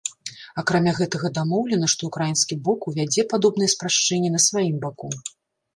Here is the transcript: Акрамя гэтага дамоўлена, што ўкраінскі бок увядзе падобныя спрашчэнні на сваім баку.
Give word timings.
Акрамя 0.61 0.93
гэтага 0.99 1.31
дамоўлена, 1.37 1.89
што 1.95 2.01
ўкраінскі 2.11 2.59
бок 2.69 2.79
увядзе 2.93 3.21
падобныя 3.35 3.73
спрашчэнні 3.77 4.29
на 4.39 4.45
сваім 4.49 4.75
баку. 4.87 5.09